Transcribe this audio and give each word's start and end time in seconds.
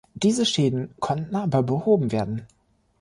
Diese 0.15 0.47
Schäden 0.47 0.95
konnten 0.99 1.35
aber 1.35 1.61
behoben 1.61 2.11
werden. 2.11 2.47